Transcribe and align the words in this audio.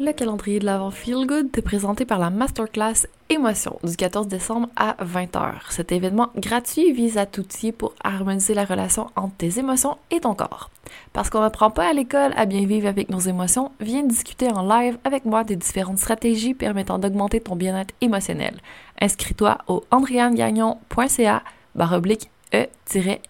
Le 0.00 0.12
calendrier 0.12 0.60
de 0.60 0.64
l'avant 0.64 0.92
Feel 0.92 1.26
Good 1.26 1.48
est 1.58 1.62
présenté 1.62 2.04
par 2.04 2.20
la 2.20 2.30
Masterclass 2.30 3.08
Émotion 3.30 3.80
du 3.82 3.96
14 3.96 4.28
décembre 4.28 4.68
à 4.76 4.94
20h. 5.04 5.54
Cet 5.70 5.90
événement 5.90 6.30
gratuit 6.36 6.92
vise 6.92 7.18
à 7.18 7.26
t'outiller 7.26 7.72
pour 7.72 7.96
harmoniser 8.04 8.54
la 8.54 8.64
relation 8.64 9.08
entre 9.16 9.34
tes 9.38 9.58
émotions 9.58 9.98
et 10.12 10.20
ton 10.20 10.36
corps. 10.36 10.70
Parce 11.12 11.30
qu'on 11.30 11.40
n'apprend 11.40 11.72
pas 11.72 11.88
à 11.88 11.92
l'école 11.92 12.32
à 12.36 12.46
bien 12.46 12.64
vivre 12.64 12.86
avec 12.86 13.08
nos 13.10 13.18
émotions, 13.18 13.72
viens 13.80 14.04
discuter 14.04 14.48
en 14.48 14.62
live 14.62 14.98
avec 15.02 15.24
moi 15.24 15.42
des 15.42 15.56
différentes 15.56 15.98
stratégies 15.98 16.54
permettant 16.54 17.00
d'augmenter 17.00 17.40
ton 17.40 17.56
bien-être 17.56 17.92
émotionnel. 18.00 18.54
Inscris-toi 19.00 19.58
au 19.66 19.82
andriangagnon.ca 19.90 21.42
baroblique 21.74 22.30
E-M-O-T-I-O-N. 22.54 23.26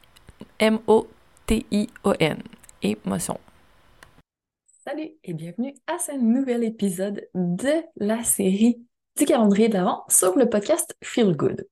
Émotion. 2.82 3.40
Salut 4.88 5.10
et 5.22 5.34
bienvenue 5.34 5.74
à 5.86 5.98
ce 5.98 6.12
nouvel 6.12 6.64
épisode 6.64 7.28
de 7.34 7.72
la 7.96 8.24
série 8.24 8.80
du 9.18 9.26
calendrier 9.26 9.68
de 9.68 9.74
l'Avent 9.74 10.06
sur 10.08 10.34
le 10.38 10.48
podcast 10.48 10.96
Feel 11.04 11.36
Good. 11.36 11.66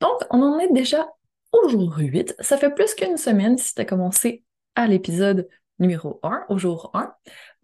Donc, 0.00 0.22
on 0.30 0.40
en 0.40 0.58
est 0.58 0.72
déjà 0.72 1.06
au 1.52 1.68
jour 1.68 1.94
8. 1.98 2.34
Ça 2.40 2.56
fait 2.56 2.72
plus 2.72 2.94
qu'une 2.94 3.18
semaine 3.18 3.58
si 3.58 3.74
tu 3.74 3.82
as 3.82 3.84
commencé 3.84 4.44
à 4.76 4.86
l'épisode 4.86 5.46
numéro 5.78 6.20
1, 6.22 6.46
au 6.48 6.56
jour 6.56 6.90
1. 6.94 7.12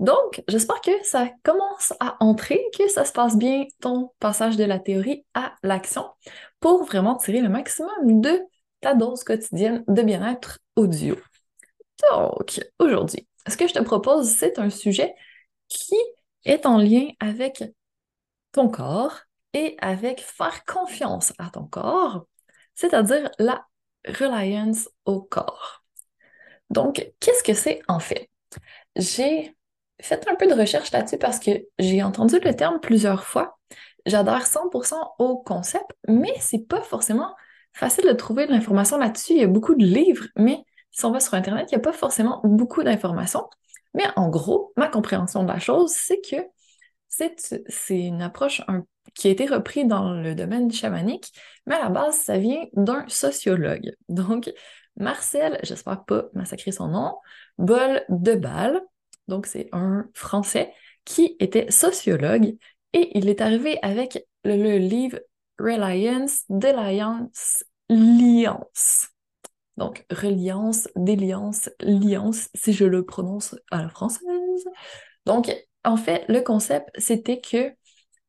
Donc, 0.00 0.42
j'espère 0.48 0.82
que 0.82 0.90
ça 1.02 1.30
commence 1.44 1.94
à 1.98 2.22
entrer, 2.22 2.62
que 2.78 2.86
ça 2.88 3.06
se 3.06 3.12
passe 3.12 3.38
bien 3.38 3.64
ton 3.80 4.10
passage 4.18 4.58
de 4.58 4.64
la 4.64 4.78
théorie 4.78 5.24
à 5.32 5.54
l'action 5.62 6.04
pour 6.58 6.84
vraiment 6.84 7.16
tirer 7.16 7.40
le 7.40 7.48
maximum 7.48 8.20
de 8.20 8.38
ta 8.82 8.92
dose 8.92 9.24
quotidienne 9.24 9.82
de 9.88 10.02
bien-être 10.02 10.58
audio. 10.76 11.16
Donc, 12.10 12.60
aujourd'hui, 12.78 13.29
ce 13.48 13.56
que 13.56 13.68
je 13.68 13.74
te 13.74 13.82
propose, 13.82 14.28
c'est 14.28 14.58
un 14.58 14.70
sujet 14.70 15.14
qui 15.68 15.96
est 16.44 16.66
en 16.66 16.78
lien 16.78 17.08
avec 17.20 17.64
ton 18.52 18.68
corps 18.68 19.20
et 19.52 19.76
avec 19.80 20.20
faire 20.20 20.64
confiance 20.64 21.32
à 21.38 21.50
ton 21.50 21.64
corps, 21.64 22.26
c'est-à-dire 22.74 23.30
la 23.38 23.66
reliance 24.06 24.88
au 25.04 25.22
corps. 25.22 25.84
Donc, 26.70 27.12
qu'est-ce 27.20 27.42
que 27.42 27.54
c'est 27.54 27.82
en 27.88 27.98
fait? 27.98 28.30
J'ai 28.96 29.56
fait 30.00 30.28
un 30.28 30.34
peu 30.36 30.46
de 30.46 30.54
recherche 30.54 30.90
là-dessus 30.92 31.18
parce 31.18 31.38
que 31.38 31.50
j'ai 31.78 32.02
entendu 32.02 32.38
le 32.40 32.54
terme 32.54 32.80
plusieurs 32.80 33.24
fois. 33.24 33.58
J'adhère 34.06 34.46
100% 34.46 34.96
au 35.18 35.38
concept, 35.38 35.90
mais 36.08 36.32
c'est 36.40 36.66
pas 36.66 36.80
forcément 36.80 37.34
facile 37.72 38.06
de 38.06 38.12
trouver 38.12 38.46
de 38.46 38.52
l'information 38.52 38.98
là-dessus. 38.98 39.34
Il 39.34 39.40
y 39.40 39.44
a 39.44 39.48
beaucoup 39.48 39.74
de 39.74 39.84
livres, 39.84 40.26
mais 40.36 40.64
si 40.90 41.04
on 41.04 41.12
va 41.12 41.20
sur 41.20 41.34
Internet, 41.34 41.68
il 41.70 41.74
n'y 41.74 41.80
a 41.80 41.84
pas 41.84 41.92
forcément 41.92 42.40
beaucoup 42.44 42.82
d'informations. 42.82 43.48
Mais 43.94 44.04
en 44.16 44.28
gros, 44.28 44.72
ma 44.76 44.88
compréhension 44.88 45.42
de 45.42 45.48
la 45.48 45.58
chose, 45.58 45.92
c'est 45.92 46.20
que 46.20 46.36
c'est 47.08 47.98
une 47.98 48.22
approche 48.22 48.62
qui 49.14 49.28
a 49.28 49.30
été 49.30 49.46
reprise 49.46 49.86
dans 49.86 50.12
le 50.12 50.34
domaine 50.34 50.70
chamanique, 50.70 51.32
mais 51.66 51.74
à 51.74 51.80
la 51.80 51.88
base, 51.88 52.16
ça 52.16 52.38
vient 52.38 52.64
d'un 52.74 53.04
sociologue. 53.08 53.92
Donc, 54.08 54.52
Marcel, 54.96 55.58
j'espère 55.62 56.04
pas 56.04 56.24
massacrer 56.34 56.72
son 56.72 56.88
nom, 56.88 57.16
Bol 57.58 58.04
de 58.08 58.34
Balle, 58.34 58.80
donc 59.28 59.46
c'est 59.46 59.68
un 59.72 60.08
Français 60.14 60.72
qui 61.04 61.36
était 61.40 61.70
sociologue 61.70 62.56
et 62.92 63.18
il 63.18 63.28
est 63.28 63.40
arrivé 63.40 63.78
avec 63.82 64.24
le, 64.44 64.78
livre 64.78 65.18
Reliance, 65.58 66.44
Deliance, 66.48 67.64
Liance. 67.88 69.08
Donc, 69.76 70.04
reliance, 70.10 70.88
déliance, 70.96 71.70
liance, 71.80 72.48
si 72.54 72.72
je 72.72 72.84
le 72.84 73.04
prononce 73.04 73.56
à 73.70 73.82
la 73.82 73.88
française. 73.88 74.24
Donc, 75.26 75.50
en 75.84 75.96
fait, 75.96 76.24
le 76.28 76.40
concept, 76.40 76.90
c'était 76.98 77.40
que 77.40 77.72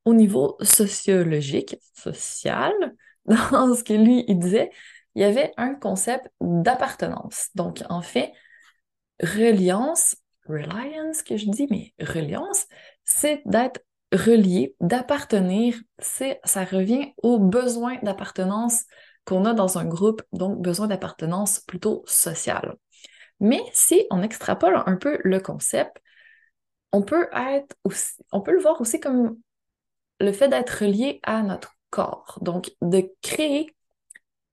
au 0.06 0.14
niveau 0.14 0.58
sociologique, 0.62 1.78
social, 1.94 2.74
dans 3.26 3.76
ce 3.76 3.84
que 3.84 3.94
lui, 3.94 4.24
il 4.28 4.40
disait, 4.40 4.72
il 5.16 5.22
y 5.22 5.26
avait 5.26 5.52
un 5.58 5.76
concept 5.76 6.28
d'appartenance. 6.40 7.50
Donc, 7.56 7.84
en 7.90 8.02
fait, 8.02 8.32
reliance, 9.22 10.16
reliance 10.48 11.22
que 11.22 11.38
je 11.38 11.50
dis, 11.50 11.68
mais 11.70 11.94
reliance, 12.00 12.66
c'est 13.04 13.42
d'être 13.46 13.82
relié, 14.12 14.76
d'appartenir, 14.80 15.80
c'est, 16.00 16.40
ça 16.44 16.66
revient 16.66 17.14
au 17.18 17.40
besoin 17.40 17.98
d'appartenance 18.04 18.84
qu'on 19.26 19.46
a 19.46 19.54
dans 19.54 19.78
un 19.78 19.86
groupe, 19.86 20.22
donc 20.34 20.62
besoin 20.62 20.88
d'appartenance 20.88 21.60
plutôt 21.60 22.04
sociale. 22.06 22.76
Mais 23.40 23.62
si 23.74 24.06
on 24.12 24.22
extrapole 24.24 24.82
un 24.86 24.96
peu 24.96 25.20
le 25.24 25.40
concept, 25.40 26.02
on 26.92 27.02
peut 27.02 27.28
être 27.34 27.76
aussi, 27.84 28.14
on 28.32 28.42
peut 28.42 28.52
le 28.52 28.62
voir 28.62 28.80
aussi 28.82 29.00
comme 29.00 29.38
le 30.20 30.32
fait 30.32 30.48
d'être 30.48 30.70
relié 30.70 31.20
à 31.24 31.42
notre 31.42 31.74
corps. 31.90 32.38
Donc, 32.42 32.72
de 32.82 33.12
créer 33.22 33.76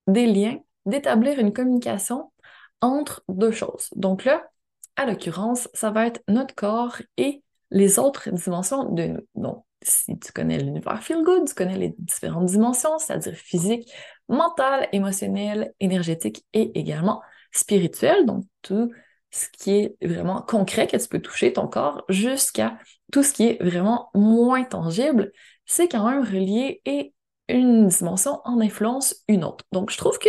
des 0.06 0.26
liens, 0.26 0.58
d'établir 0.86 1.38
une 1.38 1.52
communication 1.52 2.32
entre 2.80 3.22
deux 3.28 3.50
choses. 3.50 3.90
Donc 3.96 4.24
là, 4.24 4.48
à 4.96 5.06
l'occurrence, 5.06 5.68
ça 5.74 5.90
va 5.90 6.06
être 6.06 6.20
notre 6.28 6.54
corps 6.54 6.96
et 7.16 7.42
les 7.70 7.98
autres 7.98 8.30
dimensions 8.30 8.84
de 8.90 9.06
nous. 9.06 9.28
Donc, 9.34 9.64
si 9.82 10.18
tu 10.18 10.32
connais 10.32 10.58
l'univers 10.58 11.02
Feel 11.02 11.22
Good, 11.22 11.48
tu 11.48 11.54
connais 11.54 11.76
les 11.76 11.94
différentes 11.98 12.46
dimensions, 12.46 12.98
c'est-à-dire 12.98 13.34
physique, 13.34 13.92
mentale, 14.28 14.88
émotionnelle, 14.92 15.74
énergétique 15.80 16.44
et 16.52 16.78
également 16.78 17.22
spirituelle. 17.52 18.26
Donc, 18.26 18.44
tout 18.62 18.92
ce 19.30 19.48
qui 19.52 19.72
est 19.72 19.96
vraiment 20.02 20.42
concret 20.42 20.86
que 20.86 20.96
tu 20.96 21.08
peux 21.08 21.20
toucher 21.20 21.52
ton 21.52 21.68
corps 21.68 22.04
jusqu'à 22.08 22.78
tout 23.12 23.22
ce 23.22 23.32
qui 23.32 23.46
est 23.46 23.62
vraiment 23.62 24.10
moins 24.14 24.64
tangible, 24.64 25.32
c'est 25.66 25.88
quand 25.88 26.08
même 26.08 26.24
relié 26.24 26.80
et 26.84 27.12
une 27.48 27.88
dimension 27.88 28.40
en 28.44 28.60
influence 28.60 29.16
une 29.28 29.44
autre. 29.44 29.64
Donc, 29.72 29.90
je 29.90 29.98
trouve 29.98 30.18
que 30.18 30.28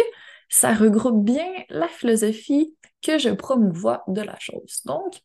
ça 0.49 0.73
regroupe 0.73 1.23
bien 1.23 1.47
la 1.69 1.88
philosophie 1.88 2.75
que 3.01 3.17
je 3.17 3.29
promouvois 3.29 4.03
de 4.07 4.21
la 4.21 4.38
chose. 4.39 4.81
Donc, 4.85 5.21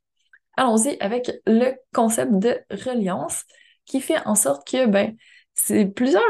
allons-y 0.56 0.96
avec 1.00 1.30
le 1.46 1.72
concept 1.92 2.32
de 2.34 2.58
reliance 2.70 3.44
qui 3.84 4.00
fait 4.00 4.24
en 4.26 4.34
sorte 4.34 4.66
que, 4.66 4.86
ben, 4.86 5.16
c'est 5.54 5.86
plusieurs 5.86 6.22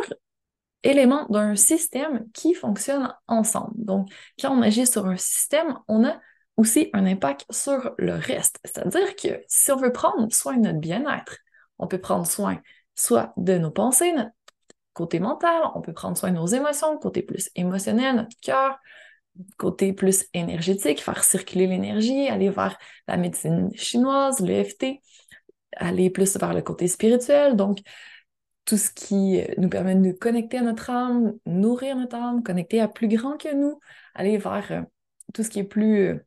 éléments 0.85 1.27
d'un 1.29 1.57
système 1.57 2.27
qui 2.33 2.55
fonctionnent 2.55 3.13
ensemble. 3.27 3.73
Donc, 3.77 4.09
quand 4.41 4.57
on 4.57 4.63
agit 4.63 4.87
sur 4.87 5.07
un 5.07 5.17
système, 5.17 5.79
on 5.89 6.05
a 6.05 6.21
aussi 6.57 6.91
un 6.93 7.05
impact 7.07 7.47
sur 7.51 7.93
le 7.99 8.15
reste. 8.15 8.61
C'est-à-dire 8.65 9.17
que 9.17 9.43
si 9.49 9.73
on 9.73 9.77
veut 9.77 9.93
prendre 9.93 10.33
soin 10.33 10.57
de 10.57 10.63
notre 10.63 10.79
bien-être, 10.79 11.39
on 11.79 11.89
peut 11.89 12.01
prendre 12.01 12.27
soin 12.27 12.61
soit 12.95 13.33
de 13.37 13.59
nos 13.59 13.73
pensées, 13.73 14.13
notre 14.13 14.31
côté 14.93 15.19
mental, 15.19 15.63
on 15.75 15.81
peut 15.81 15.93
prendre 15.93 16.17
soin 16.17 16.31
de 16.31 16.37
nos 16.37 16.47
émotions, 16.47 16.97
côté 16.99 17.23
plus 17.23 17.51
émotionnel, 17.57 18.15
notre 18.15 18.37
cœur, 18.41 18.79
côté 19.57 19.93
plus 19.93 20.27
énergétique, 20.33 21.03
faire 21.03 21.25
circuler 21.25 21.67
l'énergie, 21.67 22.29
aller 22.29 22.51
vers 22.51 22.79
la 23.09 23.17
médecine 23.17 23.75
chinoise, 23.75 24.39
l'EFT, 24.39 25.01
aller 25.77 26.11
plus 26.11 26.37
vers 26.37 26.55
le 26.55 26.63
côté 26.63 26.87
spirituel, 26.87 27.57
donc 27.57 27.79
tout 28.65 28.77
ce 28.77 28.91
qui 28.91 29.43
nous 29.59 29.69
permet 29.69 29.95
de 29.95 30.01
nous 30.01 30.15
connecter 30.15 30.59
à 30.59 30.63
notre 30.63 30.91
âme, 30.91 31.35
nourrir 31.47 31.97
notre 31.97 32.17
âme, 32.17 32.43
connecter 32.43 32.81
à 32.81 32.89
plus 32.89 33.09
grand 33.09 33.37
que 33.37 33.55
nous, 33.55 33.79
aller 34.15 34.39
vers 34.39 34.73
euh, 34.73 34.83
tout 35.35 35.43
ce 35.43 35.51
qui 35.51 35.59
est 35.59 35.65
plus 35.65 36.09
euh, 36.09 36.27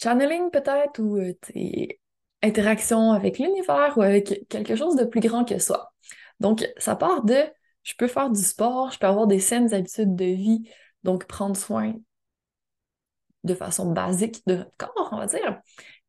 channeling 0.00 0.50
peut-être 0.50 1.00
ou 1.00 1.16
euh, 1.18 1.34
interaction 2.42 3.12
avec 3.12 3.38
l'univers 3.38 3.98
ou 3.98 4.02
avec 4.02 4.46
quelque 4.48 4.76
chose 4.76 4.96
de 4.96 5.04
plus 5.04 5.20
grand 5.20 5.44
que 5.44 5.58
soi. 5.58 5.92
Donc, 6.40 6.68
ça 6.76 6.94
part 6.94 7.24
de 7.24 7.44
je 7.82 7.94
peux 7.96 8.06
faire 8.06 8.30
du 8.30 8.42
sport, 8.42 8.90
je 8.92 8.98
peux 8.98 9.06
avoir 9.06 9.26
des 9.26 9.40
saines 9.40 9.72
habitudes 9.74 10.14
de 10.14 10.26
vie, 10.26 10.70
donc 11.02 11.26
prendre 11.26 11.56
soin 11.56 11.94
de 13.44 13.54
façon 13.54 13.92
basique 13.92 14.42
de 14.46 14.56
notre 14.56 14.76
corps, 14.76 15.08
on 15.12 15.16
va 15.16 15.26
dire, 15.26 15.60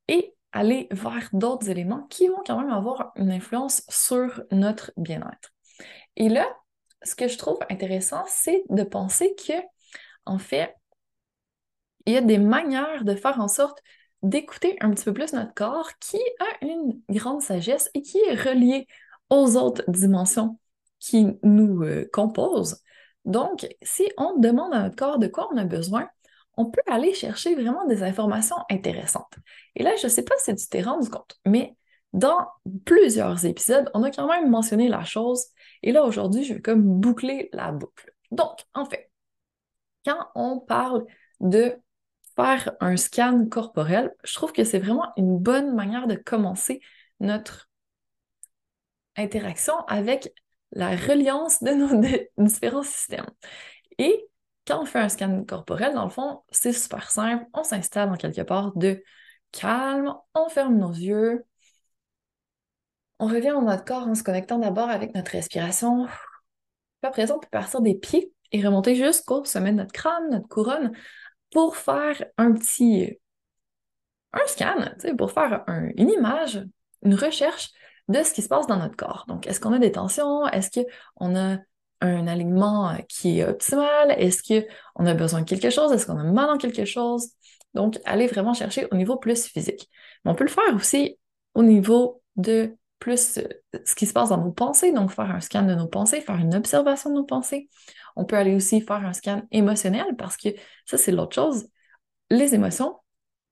et 0.07 0.36
aller 0.51 0.88
vers 0.92 1.30
d'autres 1.34 1.69
éléments 1.69 2.04
qui 2.10 2.28
vont 2.28 2.42
quand 2.46 2.60
même 2.60 2.72
avoir 2.72 3.12
une 3.16 3.31
influence 3.31 3.84
sur 3.90 4.44
notre 4.51 4.92
bien-être. 4.98 5.51
Et 6.16 6.30
là, 6.30 6.48
ce 7.04 7.16
que 7.16 7.28
je 7.28 7.38
trouve 7.38 7.60
intéressant, 7.69 8.24
c'est 8.28 8.63
de 8.69 8.84
penser 8.84 9.36
que, 9.36 9.54
en 10.25 10.38
fait, 10.38 10.75
il 12.06 12.13
y 12.13 12.18
a 12.18 12.22
des 12.22 12.40
manières 12.40 13.04
de 13.04 13.16
faire 13.16 13.40
en 13.40 13.48
sorte 13.48 13.81
d'écouter 14.22 14.75
un 14.81 14.92
petit 14.92 15.06
peu 15.06 15.13
plus 15.13 15.34
notre 15.34 15.54
corps 15.54 15.92
qui 16.00 16.19
a 16.40 16.66
une 16.66 17.01
grande 17.10 17.42
sagesse 17.42 17.90
et 17.94 18.01
qui 18.01 18.18
est 18.18 18.36
reliée 18.36 18.88
aux 19.30 19.56
autres 19.56 19.84
dimensions 19.88 20.60
qui 21.00 21.28
nous 21.44 21.84
euh, 21.84 22.10
composent. 22.12 22.81
Donc, 23.25 23.68
si 23.81 24.10
on 24.18 24.38
demande 24.38 24.74
à 24.74 24.84
notre 24.84 24.96
corps 24.96 25.19
de 25.19 25.28
quoi 25.28 25.50
on 25.54 25.57
a 25.57 25.63
besoin, 25.63 26.10
on 26.59 26.65
peut 26.65 26.81
aller 26.88 27.13
chercher 27.13 27.56
vraiment 27.56 27.85
des 27.85 28.03
informations 28.03 28.57
intéressantes. 28.69 29.33
Et 29.75 29.81
là, 29.81 29.95
je 29.95 30.07
ne 30.07 30.11
sais 30.11 30.23
pas 30.23 30.35
si 30.39 30.53
tu 30.53 30.67
t'es 30.67 30.81
rendu 30.81 31.09
compte, 31.09 31.39
mais 31.45 31.77
dans 32.11 32.50
plusieurs 32.83 33.45
épisodes, 33.45 33.89
on 33.94 34.03
a 34.03 34.11
quand 34.11 34.27
même 34.27 34.50
mentionné 34.50 34.89
la 34.89 35.06
chose. 35.06 35.45
Et 35.83 35.94
là, 35.94 36.03
aujourd'hui, 36.03 36.44
je 36.44 36.56
vais 36.56 36.61
comme 36.61 36.83
boucler 36.83 37.50
la 37.53 37.71
boucle. 37.71 38.13
Donc, 38.31 38.59
en 38.73 38.83
fait, 38.83 39.09
quand 40.06 40.27
on 40.35 40.59
parle 40.59 41.06
de 41.39 41.75
faire 42.35 42.73
un 42.81 42.97
scan 42.97 43.45
corporel, 43.50 44.13
je 44.25 44.33
trouve 44.33 44.51
que 44.51 44.65
c'est 44.65 44.79
vraiment 44.79 45.13
une 45.15 45.38
bonne 45.38 45.73
manière 45.75 46.07
de 46.07 46.15
commencer 46.15 46.81
notre 47.21 47.69
interaction 49.15 49.77
avec 49.88 50.33
la 50.73 50.89
reliance 50.89 51.63
de 51.63 51.71
nos 51.71 52.01
différents 52.38 52.83
systèmes. 52.83 53.29
Et 53.97 54.28
quand 54.67 54.81
on 54.81 54.85
fait 54.85 55.00
un 55.00 55.09
scan 55.09 55.44
corporel, 55.45 55.94
dans 55.94 56.03
le 56.03 56.09
fond, 56.09 56.44
c'est 56.50 56.73
super 56.73 57.09
simple. 57.09 57.45
On 57.53 57.63
s'installe 57.63 58.09
en 58.09 58.15
quelque 58.15 58.41
part 58.41 58.75
de 58.75 59.03
calme, 59.51 60.13
on 60.35 60.50
ferme 60.50 60.77
nos 60.77 60.91
yeux, 60.91 61.44
on 63.19 63.27
revient 63.27 63.50
dans 63.50 63.61
notre 63.61 63.83
corps 63.83 64.07
en 64.07 64.15
se 64.15 64.23
connectant 64.23 64.59
d'abord 64.59 64.89
avec 64.89 65.13
notre 65.13 65.31
respiration. 65.31 66.06
Puis 66.06 67.07
après 67.07 67.27
ça, 67.27 67.35
on 67.35 67.39
peut 67.39 67.47
partir 67.51 67.81
des 67.81 67.95
pieds 67.95 68.33
et 68.51 68.65
remonter 68.65 68.95
jusqu'au 68.95 69.44
sommet 69.44 69.71
de 69.71 69.77
notre 69.77 69.91
crâne, 69.91 70.29
notre 70.29 70.47
couronne, 70.47 70.91
pour 71.51 71.75
faire 71.75 72.23
un 72.38 72.53
petit 72.53 73.19
un 74.31 74.45
scan, 74.47 74.75
pour 75.17 75.31
faire 75.31 75.63
une 75.95 76.09
image, 76.09 76.63
une 77.03 77.15
recherche 77.15 77.71
de 78.07 78.21
ce 78.23 78.33
qui 78.33 78.41
se 78.41 78.47
passe 78.47 78.67
dans 78.67 78.77
notre 78.77 78.95
corps. 78.95 79.25
Donc, 79.27 79.47
est-ce 79.47 79.59
qu'on 79.59 79.73
a 79.73 79.79
des 79.79 79.91
tensions? 79.91 80.47
Est-ce 80.47 80.83
qu'on 81.17 81.35
a 81.35 81.57
un 82.01 82.28
alignement 82.28 82.96
qui 83.07 83.40
est 83.40 83.46
optimal? 83.46 84.12
Est-ce 84.18 84.44
qu'on 84.44 85.06
a 85.06 85.13
besoin 85.13 85.42
de 85.42 85.46
quelque 85.46 85.69
chose? 85.69 85.92
Est-ce 85.92 86.06
qu'on 86.06 86.18
a 86.18 86.24
mal 86.24 86.48
dans 86.48 86.57
quelque 86.57 86.86
chose? 86.86 87.30
Donc, 87.74 88.00
aller 88.06 88.28
vraiment 88.28 88.54
chercher 88.54 88.88
au 88.92 88.96
niveau 88.96 89.18
plus 89.18 89.46
physique. 89.46 89.90
On 90.25 90.36
peut 90.36 90.44
le 90.44 90.50
faire 90.50 90.75
aussi 90.75 91.18
au 91.54 91.63
niveau 91.63 92.22
de 92.36 92.75
plus 93.00 93.38
euh, 93.38 93.48
ce 93.86 93.96
qui 93.96 94.06
se 94.06 94.13
passe 94.13 94.30
dans 94.30 94.38
nos 94.38 94.51
pensées, 94.51 94.92
donc 94.92 95.12
faire 95.12 95.31
un 95.31 95.40
scan 95.40 95.63
de 95.63 95.75
nos 95.75 95.88
pensées, 95.88 96.22
faire 96.22 96.36
une 96.36 96.56
observation 96.56 97.10
de 97.10 97.16
nos 97.16 97.24
pensées. 97.24 97.69
On 98.16 98.25
peut 98.25 98.36
aller 98.36 98.56
aussi 98.56 98.81
faire 98.81 99.06
un 99.06 99.13
scan 99.13 99.44
émotionnel 99.51 100.16
parce 100.18 100.38
que 100.38 100.50
ça, 100.86 100.98
c'est 100.98 101.12
l'autre 101.12 101.36
chose. 101.36 101.68
Les 102.30 102.56
émotions 102.56 102.98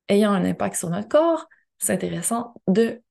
ayant 0.10 0.32
un 0.34 0.46
impact 0.46 0.76
sur 0.76 0.90
notre 0.90 1.08
corps, 1.08 1.48
c'est 1.78 1.94
intéressant 1.94 2.54
de 2.68 3.02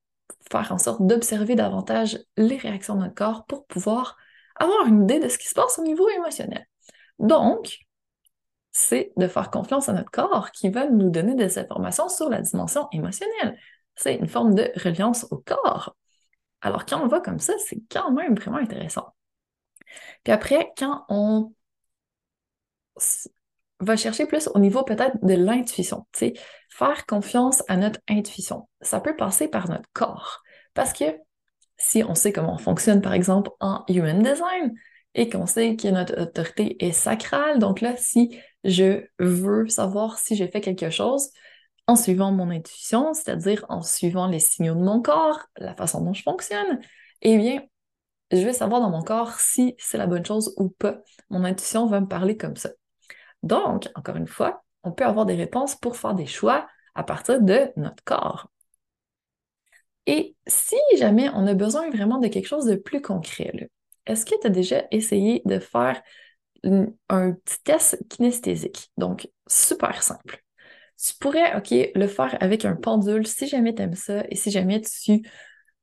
faire 0.51 0.71
en 0.71 0.77
sorte 0.77 1.05
d'observer 1.05 1.55
davantage 1.55 2.19
les 2.37 2.57
réactions 2.57 2.95
de 2.95 3.01
notre 3.01 3.15
corps 3.15 3.45
pour 3.45 3.65
pouvoir 3.65 4.17
avoir 4.59 4.87
une 4.87 5.03
idée 5.03 5.19
de 5.19 5.29
ce 5.29 5.37
qui 5.37 5.47
se 5.47 5.53
passe 5.53 5.79
au 5.79 5.83
niveau 5.83 6.09
émotionnel. 6.09 6.65
Donc, 7.19 7.77
c'est 8.71 9.11
de 9.17 9.27
faire 9.27 9.49
confiance 9.49 9.89
à 9.89 9.93
notre 9.93 10.11
corps 10.11 10.51
qui 10.51 10.69
va 10.69 10.87
nous 10.87 11.09
donner 11.09 11.35
des 11.35 11.57
informations 11.57 12.09
sur 12.09 12.29
la 12.29 12.41
dimension 12.41 12.87
émotionnelle. 12.91 13.57
C'est 13.95 14.15
une 14.15 14.27
forme 14.27 14.53
de 14.53 14.71
reliance 14.83 15.25
au 15.31 15.37
corps. 15.37 15.95
Alors, 16.61 16.85
quand 16.85 17.01
on 17.01 17.07
va 17.07 17.19
comme 17.19 17.39
ça, 17.39 17.53
c'est 17.57 17.81
quand 17.89 18.11
même 18.11 18.35
vraiment 18.35 18.57
intéressant. 18.57 19.13
Puis 20.23 20.33
après, 20.33 20.71
quand 20.77 21.05
on 21.09 21.53
va 23.79 23.95
chercher 23.95 24.25
plus 24.25 24.47
au 24.53 24.59
niveau 24.59 24.83
peut-être 24.83 25.17
de 25.23 25.33
l'intuition, 25.33 26.07
tu 26.11 26.19
sais, 26.19 26.33
faire 26.69 27.05
confiance 27.05 27.63
à 27.67 27.77
notre 27.77 27.99
intuition, 28.07 28.67
ça 28.81 28.99
peut 28.99 29.15
passer 29.15 29.47
par 29.47 29.69
notre 29.69 29.89
corps. 29.93 30.43
Parce 30.73 30.93
que 30.93 31.05
si 31.77 32.03
on 32.03 32.15
sait 32.15 32.31
comment 32.31 32.53
on 32.53 32.57
fonctionne, 32.57 33.01
par 33.01 33.13
exemple, 33.13 33.51
en 33.59 33.83
human 33.87 34.21
design, 34.21 34.73
et 35.13 35.29
qu'on 35.29 35.45
sait 35.45 35.75
que 35.75 35.87
notre 35.87 36.19
autorité 36.21 36.83
est 36.85 36.91
sacrale, 36.91 37.59
donc 37.59 37.81
là, 37.81 37.95
si 37.97 38.39
je 38.63 39.05
veux 39.19 39.67
savoir 39.67 40.19
si 40.19 40.35
j'ai 40.35 40.47
fait 40.47 40.61
quelque 40.61 40.89
chose, 40.89 41.29
en 41.87 41.95
suivant 41.95 42.31
mon 42.31 42.51
intuition, 42.51 43.13
c'est-à-dire 43.13 43.65
en 43.69 43.81
suivant 43.81 44.27
les 44.27 44.39
signaux 44.39 44.75
de 44.75 44.81
mon 44.81 45.01
corps, 45.01 45.39
la 45.57 45.73
façon 45.73 46.01
dont 46.01 46.13
je 46.13 46.21
fonctionne, 46.21 46.79
eh 47.21 47.37
bien, 47.37 47.61
je 48.31 48.37
vais 48.37 48.53
savoir 48.53 48.81
dans 48.81 48.89
mon 48.89 49.01
corps 49.01 49.39
si 49.39 49.75
c'est 49.79 49.97
la 49.97 50.05
bonne 50.07 50.25
chose 50.25 50.53
ou 50.57 50.69
pas. 50.69 50.97
Mon 51.29 51.45
intuition 51.45 51.87
va 51.87 52.01
me 52.01 52.07
parler 52.07 52.35
comme 52.35 52.57
ça. 52.57 52.69
Donc, 53.41 53.87
encore 53.95 54.17
une 54.17 54.27
fois, 54.27 54.63
on 54.83 54.91
peut 54.91 55.05
avoir 55.05 55.25
des 55.25 55.35
réponses 55.35 55.75
pour 55.75 55.95
faire 55.95 56.13
des 56.13 56.25
choix 56.25 56.67
à 56.93 57.03
partir 57.03 57.41
de 57.41 57.71
notre 57.77 58.03
corps. 58.03 58.51
Et 60.07 60.35
si 60.47 60.77
jamais 60.97 61.29
on 61.33 61.45
a 61.45 61.53
besoin 61.53 61.89
vraiment 61.89 62.17
de 62.17 62.27
quelque 62.29 62.47
chose 62.47 62.65
de 62.65 62.75
plus 62.75 63.01
concret, 63.01 63.69
est-ce 64.05 64.25
que 64.25 64.39
tu 64.39 64.47
as 64.47 64.49
déjà 64.49 64.85
essayé 64.89 65.41
de 65.45 65.59
faire 65.59 66.01
un 67.09 67.33
petit 67.33 67.61
test 67.63 68.01
kinesthésique? 68.09 68.89
Donc, 68.97 69.29
super 69.47 70.01
simple. 70.01 70.43
Tu 70.97 71.13
pourrais, 71.19 71.55
OK, 71.57 71.71
le 71.93 72.07
faire 72.07 72.35
avec 72.39 72.65
un 72.65 72.75
pendule 72.75 73.27
si 73.27 73.47
jamais 73.47 73.75
tu 73.75 73.83
aimes 73.83 73.93
ça 73.93 74.23
et 74.29 74.35
si 74.35 74.49
jamais 74.49 74.81
tu 74.81 75.21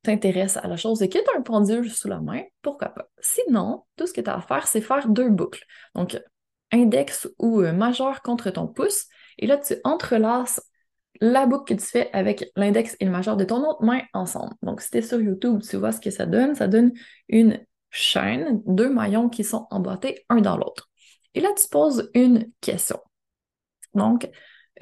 t'intéresses 0.02 0.56
à 0.56 0.66
la 0.66 0.76
chose 0.76 1.02
et 1.02 1.08
que 1.08 1.18
tu 1.18 1.30
as 1.30 1.38
un 1.38 1.42
pendule 1.42 1.90
sous 1.90 2.08
la 2.08 2.20
main, 2.20 2.42
pourquoi 2.62 2.88
pas? 2.88 3.08
Sinon, 3.20 3.84
tout 3.96 4.06
ce 4.06 4.12
que 4.12 4.20
tu 4.20 4.28
as 4.28 4.36
à 4.36 4.40
faire, 4.40 4.66
c'est 4.66 4.80
faire 4.80 5.08
deux 5.08 5.28
boucles. 5.28 5.64
Donc, 5.94 6.18
index 6.72 7.28
ou 7.38 7.60
euh, 7.60 7.72
majeur 7.72 8.22
contre 8.22 8.50
ton 8.50 8.66
pouce. 8.66 9.06
Et 9.38 9.46
là, 9.46 9.58
tu 9.58 9.74
entrelaces 9.84 10.60
la 11.20 11.46
boucle 11.46 11.74
que 11.74 11.80
tu 11.80 11.86
fais 11.86 12.10
avec 12.12 12.50
l'index 12.56 12.96
et 13.00 13.04
le 13.04 13.10
majeur 13.10 13.36
de 13.36 13.44
ton 13.44 13.64
autre 13.68 13.82
main 13.82 14.00
ensemble. 14.12 14.54
Donc, 14.62 14.80
si 14.80 14.90
tu 14.90 14.98
es 14.98 15.02
sur 15.02 15.20
YouTube, 15.20 15.62
tu 15.62 15.76
vois 15.76 15.92
ce 15.92 16.00
que 16.00 16.10
ça 16.10 16.26
donne. 16.26 16.54
Ça 16.54 16.68
donne 16.68 16.92
une 17.28 17.64
chaîne, 17.90 18.62
deux 18.66 18.90
maillons 18.90 19.28
qui 19.28 19.44
sont 19.44 19.66
emboîtés 19.70 20.24
un 20.28 20.40
dans 20.40 20.56
l'autre. 20.56 20.90
Et 21.34 21.40
là, 21.40 21.48
tu 21.56 21.68
poses 21.68 22.10
une 22.14 22.50
question. 22.60 22.98
Donc, 23.94 24.28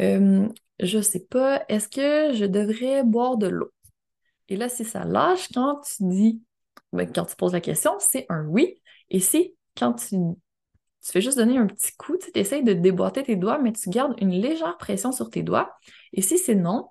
euh, 0.01 0.49
je 0.81 1.01
sais 1.01 1.21
pas, 1.21 1.65
est-ce 1.69 1.89
que 1.89 2.35
je 2.35 2.45
devrais 2.45 3.05
boire 3.05 3.37
de 3.37 3.49
l'eau? 3.49 3.71
Et 4.49 4.57
là, 4.57 4.69
si 4.69 4.85
ça 4.85 5.05
lâche, 5.05 5.49
quand 5.55 5.81
tu 5.81 6.09
dis, 6.09 6.43
ben, 6.93 7.11
quand 7.11 7.25
tu 7.25 7.37
poses 7.37 7.53
la 7.53 7.61
question, 7.61 7.93
c'est 7.99 8.27
un 8.29 8.47
oui. 8.47 8.81
Et 9.11 9.21
si, 9.21 9.55
quand 9.77 9.95
tu, 9.95 10.17
tu 11.05 11.11
fais 11.13 11.21
juste 11.21 11.39
donner 11.39 11.59
un 11.59 11.67
petit 11.67 11.93
coup, 11.97 12.17
tu 12.17 12.31
essayes 12.39 12.63
de 12.63 12.73
déboîter 12.73 13.23
tes 13.23 13.37
doigts, 13.37 13.59
mais 13.59 13.73
tu 13.73 13.91
gardes 13.91 14.15
une 14.21 14.31
légère 14.31 14.77
pression 14.79 15.13
sur 15.13 15.31
tes 15.31 15.43
doigts. 15.43 15.75
Et 16.13 16.23
si 16.23 16.39
c'est 16.39 16.55
non, 16.55 16.91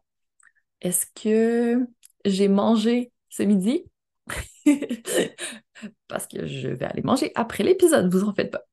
est-ce 0.82 1.06
que 1.16 1.86
j'ai 2.26 2.48
mangé 2.48 3.12
ce 3.30 3.44
midi? 3.44 3.86
Parce 6.08 6.28
que 6.28 6.46
je 6.46 6.70
vais 6.70 6.86
aller 6.86 7.02
manger 7.04 7.32
après 7.36 7.64
l'épisode, 7.64 8.12
vous 8.12 8.24
en 8.24 8.34
faites 8.34 8.52
pas. 8.52 8.64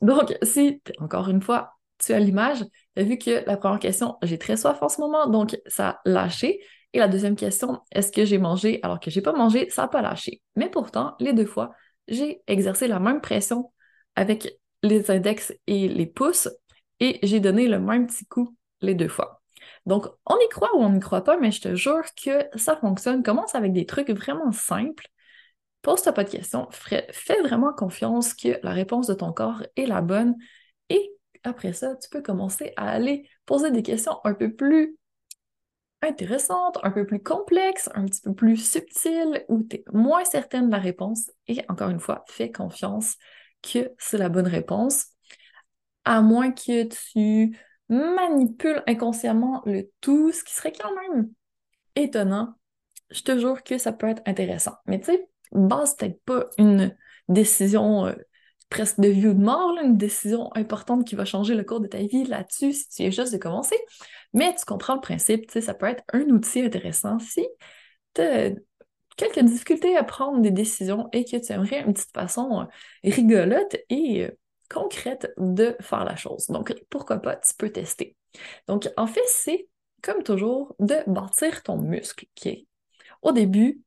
Donc, 0.00 0.36
si, 0.42 0.82
encore 0.98 1.28
une 1.28 1.40
fois, 1.40 1.74
tu 1.98 2.12
as 2.12 2.18
l'image, 2.18 2.64
tu 2.96 3.02
as 3.02 3.04
vu 3.04 3.18
que 3.18 3.44
la 3.46 3.56
première 3.56 3.78
question, 3.78 4.16
j'ai 4.22 4.38
très 4.38 4.56
soif 4.56 4.78
en 4.82 4.88
ce 4.88 5.00
moment, 5.00 5.28
donc 5.28 5.58
ça 5.66 5.90
a 5.90 6.00
lâché. 6.04 6.60
Et 6.92 6.98
la 6.98 7.06
deuxième 7.06 7.36
question, 7.36 7.80
est-ce 7.92 8.10
que 8.10 8.24
j'ai 8.24 8.38
mangé 8.38 8.80
alors 8.82 8.98
que 8.98 9.10
j'ai 9.10 9.20
pas 9.20 9.32
mangé, 9.32 9.70
ça 9.70 9.82
n'a 9.82 9.88
pas 9.88 10.02
lâché. 10.02 10.42
Mais 10.56 10.68
pourtant, 10.68 11.14
les 11.20 11.32
deux 11.32 11.46
fois, 11.46 11.72
j'ai 12.08 12.42
exercé 12.48 12.88
la 12.88 12.98
même 12.98 13.20
pression 13.20 13.72
avec 14.16 14.58
les 14.82 15.10
index 15.10 15.52
et 15.66 15.88
les 15.88 16.06
pouces 16.06 16.48
et 17.00 17.18
j'ai 17.22 17.40
donné 17.40 17.66
le 17.66 17.78
même 17.78 18.06
petit 18.06 18.26
coup 18.26 18.56
les 18.80 18.94
deux 18.94 19.08
fois. 19.08 19.42
Donc, 19.86 20.06
on 20.26 20.36
y 20.36 20.48
croit 20.48 20.74
ou 20.76 20.80
on 20.80 20.90
n'y 20.90 21.00
croit 21.00 21.24
pas, 21.24 21.38
mais 21.38 21.50
je 21.50 21.60
te 21.60 21.74
jure 21.74 22.04
que 22.22 22.46
ça 22.58 22.76
fonctionne. 22.76 23.22
Commence 23.22 23.54
avec 23.54 23.72
des 23.72 23.86
trucs 23.86 24.10
vraiment 24.10 24.52
simples. 24.52 25.06
Pose-toi 25.82 26.12
pas 26.12 26.24
de 26.24 26.30
questions. 26.30 26.68
Fais 26.70 27.40
vraiment 27.42 27.72
confiance 27.72 28.34
que 28.34 28.58
la 28.62 28.72
réponse 28.72 29.06
de 29.06 29.14
ton 29.14 29.32
corps 29.32 29.62
est 29.76 29.86
la 29.86 30.02
bonne 30.02 30.36
et 30.90 31.12
après 31.42 31.72
ça, 31.72 31.96
tu 31.96 32.08
peux 32.10 32.20
commencer 32.20 32.72
à 32.76 32.90
aller 32.90 33.28
poser 33.46 33.70
des 33.70 33.82
questions 33.82 34.18
un 34.24 34.34
peu 34.34 34.54
plus 34.54 34.96
intéressantes, 36.02 36.78
un 36.82 36.90
peu 36.90 37.06
plus 37.06 37.22
complexes, 37.22 37.88
un 37.94 38.04
petit 38.04 38.20
peu 38.20 38.34
plus 38.34 38.56
subtiles, 38.56 39.44
où 39.48 39.62
tu 39.62 39.76
es 39.76 39.84
moins 39.92 40.24
certaine 40.24 40.66
de 40.66 40.72
la 40.72 40.78
réponse. 40.78 41.30
Et 41.46 41.62
encore 41.68 41.90
une 41.90 42.00
fois, 42.00 42.24
fais 42.28 42.50
confiance 42.50 43.16
que 43.62 43.92
c'est 43.98 44.18
la 44.18 44.28
bonne 44.28 44.46
réponse, 44.46 45.06
à 46.04 46.22
moins 46.22 46.50
que 46.50 46.84
tu 46.84 47.58
manipules 47.88 48.82
inconsciemment 48.86 49.62
le 49.66 49.90
tout, 50.00 50.32
ce 50.32 50.44
qui 50.44 50.54
serait 50.54 50.72
quand 50.72 50.94
même 50.94 51.30
étonnant. 51.96 52.54
Je 53.10 53.22
te 53.22 53.38
jure 53.38 53.62
que 53.64 53.78
ça 53.78 53.92
peut 53.92 54.08
être 54.08 54.22
intéressant. 54.26 54.74
Mais 54.86 55.00
tu 55.00 55.06
sais, 55.06 55.28
base 55.52 55.96
peut-être 55.96 56.22
pas 56.24 56.46
une 56.58 56.96
décision 57.28 58.06
euh, 58.06 58.14
presque 58.68 59.00
de 59.00 59.08
vie 59.08 59.26
ou 59.26 59.34
de 59.34 59.42
mort, 59.42 59.76
une 59.82 59.96
décision 59.96 60.54
importante 60.54 61.04
qui 61.04 61.16
va 61.16 61.24
changer 61.24 61.54
le 61.54 61.64
cours 61.64 61.80
de 61.80 61.88
ta 61.88 61.98
vie 61.98 62.24
là-dessus 62.24 62.72
si 62.72 62.88
tu 62.88 63.02
viens 63.02 63.10
juste 63.10 63.32
de 63.32 63.38
commencer. 63.38 63.76
Mais 64.32 64.54
tu 64.54 64.64
comprends 64.64 64.94
le 64.94 65.00
principe, 65.00 65.46
tu 65.46 65.54
sais, 65.54 65.60
ça 65.60 65.74
peut 65.74 65.86
être 65.86 66.04
un 66.12 66.22
outil 66.28 66.60
intéressant 66.62 67.18
si 67.18 67.46
tu 68.14 68.22
quelques 69.20 69.44
difficultés 69.44 69.96
à 69.96 70.04
prendre 70.04 70.40
des 70.40 70.50
décisions 70.50 71.08
et 71.12 71.24
que 71.24 71.36
tu 71.36 71.52
aimerais 71.52 71.82
une 71.82 71.92
petite 71.92 72.12
façon 72.14 72.62
euh, 72.62 72.64
rigolote 73.04 73.76
et 73.88 74.24
euh, 74.24 74.30
concrète 74.70 75.32
de 75.36 75.76
faire 75.80 76.04
la 76.04 76.16
chose. 76.16 76.46
Donc, 76.46 76.74
pourquoi 76.88 77.18
pas, 77.18 77.36
tu 77.36 77.52
peux 77.58 77.70
tester. 77.70 78.16
Donc, 78.66 78.88
en 78.96 79.06
fait, 79.06 79.26
c'est 79.26 79.68
comme 80.02 80.22
toujours 80.22 80.74
de 80.78 80.96
bâtir 81.06 81.62
ton 81.62 81.76
muscle, 81.76 82.26
qui 82.34 82.66
au 83.22 83.32
début, 83.32 83.82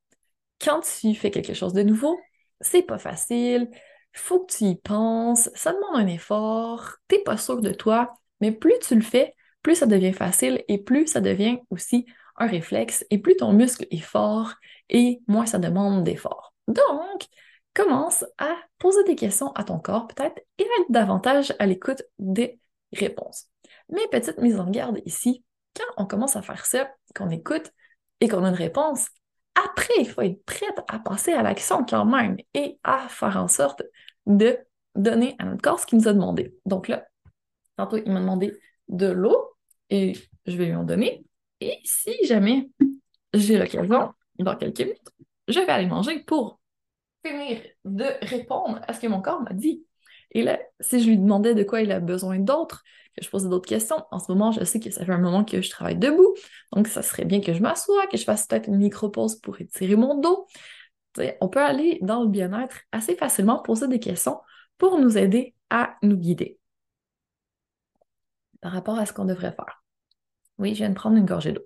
quand 0.61 0.81
tu 0.81 1.15
fais 1.15 1.31
quelque 1.31 1.55
chose 1.55 1.73
de 1.73 1.81
nouveau, 1.81 2.19
c'est 2.61 2.83
pas 2.83 2.99
facile, 2.99 3.69
faut 4.13 4.41
que 4.41 4.53
tu 4.53 4.65
y 4.65 4.75
penses, 4.75 5.49
ça 5.55 5.73
demande 5.73 5.95
un 5.95 6.07
effort, 6.07 6.97
t'es 7.07 7.19
pas 7.19 7.37
sûr 7.37 7.61
de 7.61 7.71
toi, 7.71 8.13
mais 8.41 8.51
plus 8.51 8.77
tu 8.87 8.93
le 8.93 9.01
fais, 9.01 9.33
plus 9.63 9.75
ça 9.75 9.87
devient 9.87 10.13
facile 10.13 10.63
et 10.67 10.77
plus 10.77 11.07
ça 11.07 11.21
devient 11.21 11.57
aussi 11.71 12.05
un 12.37 12.47
réflexe 12.47 13.05
et 13.09 13.17
plus 13.17 13.35
ton 13.35 13.53
muscle 13.53 13.87
est 13.89 13.97
fort 13.97 14.55
et 14.93 15.21
moins 15.27 15.45
ça 15.45 15.59
demande 15.59 16.03
d'effort. 16.03 16.53
Donc, 16.67 17.27
commence 17.73 18.23
à 18.37 18.55
poser 18.77 19.03
des 19.03 19.15
questions 19.15 19.51
à 19.53 19.63
ton 19.63 19.79
corps 19.79 20.07
peut-être 20.07 20.39
et 20.57 20.63
être 20.63 20.91
davantage 20.91 21.53
à 21.59 21.65
l'écoute 21.65 22.03
des 22.19 22.59
réponses. 22.93 23.47
Mais 23.89 24.07
petite 24.11 24.37
mise 24.37 24.59
en 24.59 24.69
garde 24.69 24.99
ici, 25.05 25.43
quand 25.75 26.03
on 26.03 26.05
commence 26.05 26.35
à 26.35 26.41
faire 26.41 26.65
ça, 26.65 26.89
qu'on 27.15 27.29
écoute 27.29 27.71
et 28.21 28.27
qu'on 28.27 28.43
a 28.43 28.49
une 28.49 28.55
réponse, 28.55 29.07
après, 29.55 29.93
il 29.99 30.09
faut 30.09 30.21
être 30.21 30.43
prête 30.45 30.79
à 30.87 30.99
passer 30.99 31.33
à 31.33 31.43
l'action 31.43 31.85
quand 31.85 32.05
même 32.05 32.37
et 32.53 32.79
à 32.83 33.07
faire 33.09 33.37
en 33.37 33.47
sorte 33.47 33.83
de 34.25 34.57
donner 34.95 35.35
à 35.39 35.45
notre 35.45 35.61
corps 35.61 35.79
ce 35.79 35.85
qu'il 35.85 35.97
nous 35.97 36.07
a 36.07 36.13
demandé. 36.13 36.55
Donc 36.65 36.87
là, 36.87 37.05
tantôt, 37.77 37.97
il 37.97 38.11
m'a 38.11 38.19
demandé 38.19 38.53
de 38.87 39.07
l'eau 39.07 39.55
et 39.89 40.13
je 40.45 40.57
vais 40.57 40.67
lui 40.67 40.75
en 40.75 40.83
donner. 40.83 41.25
Et 41.59 41.79
si 41.83 42.13
jamais 42.25 42.69
j'ai 43.33 43.57
l'occasion, 43.57 44.11
dans 44.43 44.55
quelques 44.55 44.79
minutes, 44.79 45.11
je 45.47 45.59
vais 45.59 45.69
aller 45.69 45.87
manger 45.87 46.19
pour 46.23 46.59
finir 47.25 47.61
de 47.85 48.05
répondre 48.25 48.81
à 48.87 48.93
ce 48.93 48.99
que 48.99 49.07
mon 49.07 49.21
corps 49.21 49.41
m'a 49.41 49.53
dit. 49.53 49.85
Et 50.31 50.43
là, 50.43 50.59
si 50.79 51.01
je 51.01 51.09
lui 51.09 51.17
demandais 51.17 51.53
de 51.55 51.63
quoi 51.63 51.81
il 51.81 51.91
a 51.91 51.99
besoin 51.99 52.39
d'autre, 52.39 52.83
que 53.15 53.23
je 53.23 53.29
posais 53.29 53.49
d'autres 53.49 53.67
questions, 53.67 54.03
en 54.11 54.19
ce 54.19 54.31
moment, 54.31 54.51
je 54.51 54.63
sais 54.63 54.79
que 54.79 54.89
ça 54.89 55.05
fait 55.05 55.11
un 55.11 55.19
moment 55.19 55.45
que 55.45 55.61
je 55.61 55.69
travaille 55.69 55.97
debout, 55.97 56.33
donc 56.71 56.87
ça 56.87 57.03
serait 57.03 57.25
bien 57.25 57.41
que 57.41 57.53
je 57.53 57.61
m'assoie, 57.61 58.07
que 58.07 58.17
je 58.17 58.23
fasse 58.23 58.47
peut-être 58.47 58.67
une 58.67 58.77
micro-pause 58.77 59.35
pour 59.35 59.61
étirer 59.61 59.95
mon 59.95 60.19
dos. 60.19 60.47
on 61.41 61.49
peut 61.49 61.61
aller 61.61 61.99
dans 62.01 62.23
le 62.23 62.29
bien-être 62.29 62.79
assez 62.91 63.15
facilement, 63.15 63.59
poser 63.59 63.87
des 63.87 63.99
questions 63.99 64.39
pour 64.77 64.99
nous 64.99 65.17
aider 65.17 65.53
à 65.69 65.95
nous 66.01 66.17
guider 66.17 66.57
par 68.63 68.71
rapport 68.71 68.97
à 68.97 69.05
ce 69.05 69.13
qu'on 69.13 69.25
devrait 69.25 69.51
faire. 69.51 69.83
Oui, 70.57 70.69
je 70.69 70.77
viens 70.77 70.89
de 70.89 70.95
prendre 70.95 71.17
une 71.17 71.25
gorgée 71.25 71.51
d'eau. 71.51 71.65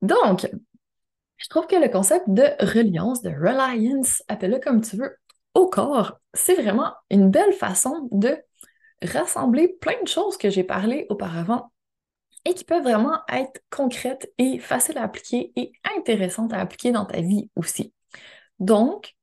Donc, 0.00 0.48
je 1.42 1.48
trouve 1.48 1.66
que 1.66 1.76
le 1.76 1.88
concept 1.88 2.24
de 2.28 2.44
reliance, 2.60 3.20
de 3.22 3.30
reliance, 3.30 4.22
appelle-le 4.28 4.60
comme 4.60 4.80
tu 4.80 4.96
veux, 4.96 5.16
au 5.54 5.66
corps, 5.66 6.18
c'est 6.34 6.54
vraiment 6.54 6.92
une 7.10 7.30
belle 7.30 7.52
façon 7.52 8.08
de 8.12 8.38
rassembler 9.02 9.68
plein 9.80 10.00
de 10.02 10.08
choses 10.08 10.36
que 10.36 10.50
j'ai 10.50 10.62
parlé 10.62 11.06
auparavant 11.08 11.72
et 12.44 12.54
qui 12.54 12.64
peuvent 12.64 12.82
vraiment 12.84 13.18
être 13.28 13.60
concrètes 13.70 14.32
et 14.38 14.58
faciles 14.58 14.98
à 14.98 15.02
appliquer 15.02 15.52
et 15.56 15.72
intéressantes 15.96 16.52
à 16.52 16.60
appliquer 16.60 16.92
dans 16.92 17.04
ta 17.04 17.20
vie 17.20 17.50
aussi. 17.56 17.92
Donc, 18.60 19.14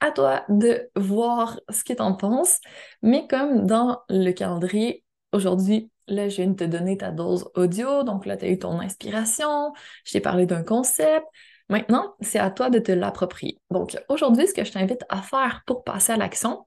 à 0.00 0.10
toi 0.10 0.44
de 0.48 0.90
voir 0.96 1.60
ce 1.70 1.84
que 1.84 1.92
tu 1.92 2.02
en 2.02 2.14
penses, 2.14 2.58
mais 3.02 3.26
comme 3.28 3.66
dans 3.66 4.00
le 4.08 4.32
calendrier, 4.32 5.04
aujourd'hui, 5.32 5.90
là, 6.08 6.28
je 6.28 6.36
viens 6.36 6.48
de 6.48 6.56
te 6.56 6.64
donner 6.64 6.96
ta 6.96 7.10
dose 7.10 7.50
audio, 7.54 8.02
donc 8.02 8.26
là, 8.26 8.36
tu 8.36 8.44
as 8.44 8.48
eu 8.48 8.58
ton 8.58 8.80
inspiration, 8.80 9.72
je 10.04 10.12
t'ai 10.12 10.20
parlé 10.20 10.46
d'un 10.46 10.62
concept, 10.62 11.26
Maintenant, 11.68 12.14
c'est 12.20 12.38
à 12.38 12.50
toi 12.50 12.70
de 12.70 12.78
te 12.78 12.92
l'approprier. 12.92 13.60
Donc, 13.70 13.96
aujourd'hui, 14.08 14.48
ce 14.48 14.54
que 14.54 14.64
je 14.64 14.72
t'invite 14.72 15.04
à 15.08 15.22
faire 15.22 15.62
pour 15.66 15.84
passer 15.84 16.12
à 16.12 16.16
l'action, 16.16 16.66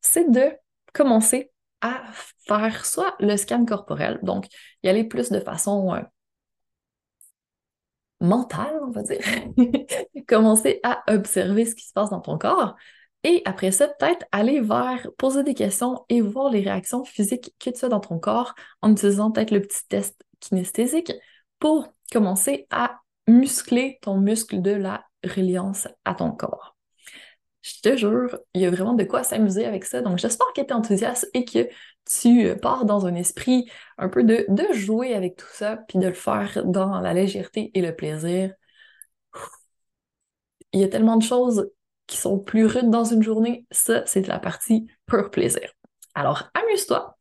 c'est 0.00 0.30
de 0.30 0.52
commencer 0.92 1.50
à 1.80 2.02
faire 2.46 2.84
soit 2.84 3.14
le 3.18 3.36
scan 3.36 3.64
corporel, 3.64 4.20
donc 4.22 4.46
y 4.82 4.88
aller 4.88 5.04
plus 5.04 5.30
de 5.30 5.40
façon 5.40 5.94
euh, 5.94 6.00
mentale, 8.20 8.78
on 8.82 8.90
va 8.90 9.02
dire, 9.02 9.20
commencer 10.28 10.80
à 10.84 11.02
observer 11.12 11.64
ce 11.64 11.74
qui 11.74 11.86
se 11.86 11.92
passe 11.92 12.10
dans 12.10 12.20
ton 12.20 12.38
corps, 12.38 12.76
et 13.24 13.42
après 13.44 13.70
ça, 13.70 13.88
peut-être 13.88 14.26
aller 14.32 14.60
vers 14.60 15.06
poser 15.16 15.44
des 15.44 15.54
questions 15.54 16.04
et 16.08 16.20
voir 16.20 16.50
les 16.50 16.60
réactions 16.60 17.04
physiques 17.04 17.54
que 17.58 17.70
tu 17.70 17.84
as 17.84 17.88
dans 17.88 18.00
ton 18.00 18.18
corps 18.18 18.54
en 18.80 18.92
utilisant 18.92 19.30
peut-être 19.30 19.52
le 19.52 19.62
petit 19.62 19.86
test 19.88 20.20
kinesthésique 20.40 21.12
pour 21.60 21.88
commencer 22.10 22.66
à 22.70 23.01
muscler 23.26 23.98
ton 24.02 24.18
muscle 24.18 24.60
de 24.62 24.72
la 24.72 25.04
reliance 25.24 25.88
à 26.04 26.14
ton 26.14 26.32
corps. 26.32 26.76
Je 27.62 27.80
te 27.80 27.96
jure, 27.96 28.38
il 28.54 28.60
y 28.60 28.66
a 28.66 28.70
vraiment 28.70 28.94
de 28.94 29.04
quoi 29.04 29.22
s'amuser 29.22 29.64
avec 29.64 29.84
ça. 29.84 30.00
Donc, 30.00 30.18
j'espère 30.18 30.48
que 30.54 30.60
tu 30.60 30.66
es 30.66 30.72
enthousiaste 30.72 31.30
et 31.32 31.44
que 31.44 31.68
tu 32.04 32.56
pars 32.60 32.84
dans 32.84 33.06
un 33.06 33.14
esprit 33.14 33.70
un 33.98 34.08
peu 34.08 34.24
de, 34.24 34.44
de 34.48 34.72
jouer 34.72 35.14
avec 35.14 35.36
tout 35.36 35.46
ça, 35.52 35.76
puis 35.88 36.00
de 36.00 36.08
le 36.08 36.14
faire 36.14 36.64
dans 36.64 37.00
la 37.00 37.14
légèreté 37.14 37.70
et 37.74 37.80
le 37.80 37.94
plaisir. 37.94 38.52
Il 40.72 40.80
y 40.80 40.84
a 40.84 40.88
tellement 40.88 41.16
de 41.16 41.22
choses 41.22 41.70
qui 42.06 42.16
sont 42.16 42.38
plus 42.38 42.66
rudes 42.66 42.90
dans 42.90 43.04
une 43.04 43.22
journée. 43.22 43.66
Ça, 43.70 44.04
c'est 44.06 44.26
la 44.26 44.40
partie 44.40 44.88
pur 45.06 45.30
plaisir. 45.30 45.70
Alors, 46.14 46.50
amuse-toi. 46.54 47.16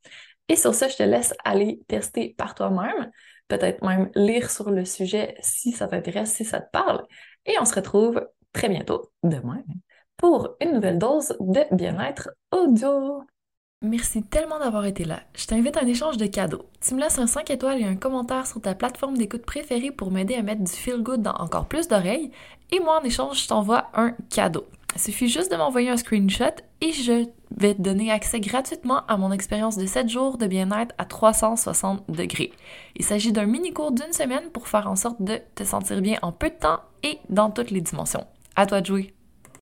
Et 0.48 0.56
sur 0.56 0.74
ça, 0.74 0.88
je 0.88 0.98
te 0.98 1.04
laisse 1.04 1.34
aller 1.46 1.82
tester 1.88 2.34
par 2.38 2.56
toi-même 2.56 3.12
peut-être 3.52 3.84
même 3.84 4.10
lire 4.16 4.50
sur 4.50 4.72
le 4.72 4.86
sujet 4.86 5.36
si 5.42 5.74
ça 5.74 5.88
t'intéresse, 5.88 6.34
si 6.34 6.46
ça 6.46 6.62
te 6.62 6.72
parle. 6.72 7.06
Et 7.46 7.56
on 7.60 7.66
se 7.66 7.76
retrouve 7.76 8.26
très 8.54 8.70
bientôt, 8.70 9.12
demain, 9.24 9.62
pour 10.16 10.56
une 10.62 10.74
nouvelle 10.74 10.98
dose 10.98 11.36
de 11.42 11.66
bien-être 11.76 12.30
audio. 12.52 13.24
Merci 13.84 14.22
tellement 14.22 14.60
d'avoir 14.60 14.86
été 14.86 15.06
là. 15.06 15.22
Je 15.36 15.48
t'invite 15.48 15.76
à 15.76 15.82
un 15.82 15.88
échange 15.88 16.18
de 16.18 16.28
cadeaux. 16.28 16.66
Tu 16.82 16.94
me 16.94 17.00
laisses 17.00 17.18
un 17.18 17.26
5 17.26 17.50
étoiles 17.50 17.82
et 17.82 17.86
un 17.86 17.96
commentaire 17.96 18.46
sur 18.46 18.62
ta 18.62 18.76
plateforme 18.76 19.18
d'écoute 19.18 19.44
préférée 19.44 19.90
pour 19.90 20.12
m'aider 20.12 20.36
à 20.36 20.44
mettre 20.44 20.64
du 20.64 20.72
feel 20.72 21.02
good 21.02 21.24
dans 21.24 21.34
encore 21.34 21.66
plus 21.66 21.88
d'oreilles. 21.88 22.30
Et 22.72 22.80
moi, 22.80 23.00
en 23.02 23.04
échange, 23.04 23.42
je 23.42 23.48
t'envoie 23.48 23.88
un 23.96 24.12
cadeau. 24.30 24.68
Il 24.94 25.02
suffit 25.02 25.30
juste 25.30 25.52
de 25.52 25.58
m'envoyer 25.58 25.90
un 25.90 25.98
screenshot 25.98 26.54
et 26.82 26.92
je 26.92 27.26
vais 27.58 27.74
te 27.74 27.82
donner 27.82 28.12
accès 28.12 28.40
gratuitement 28.40 29.04
à 29.08 29.18
mon 29.18 29.32
expérience 29.32 29.78
de 29.78 29.88
7 29.88 30.10
jours 30.10 30.38
de 30.38 30.46
bien-être 30.46 30.94
à 31.00 31.06
360 31.06 32.04
degrés. 32.08 32.52
Il 32.98 33.04
s'agit 33.04 33.32
d'un 33.32 33.48
mini-cours 33.48 33.94
d'une 33.94 34.14
semaine 34.14 34.52
pour 34.54 34.68
faire 34.68 34.88
en 34.88 34.96
sorte 34.96 35.24
de 35.24 35.40
te 35.56 35.64
sentir 35.64 36.02
bien 36.02 36.20
en 36.22 36.32
peu 36.32 36.50
de 36.50 36.56
temps 36.56 36.82
et 37.02 37.18
dans 37.30 37.50
toutes 37.50 37.72
les 37.72 37.82
dimensions. 37.82 38.28
À 38.56 38.68
toi 38.68 38.82
de 38.82 38.86
jouer! 38.86 39.14